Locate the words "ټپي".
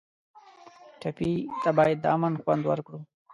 0.99-1.31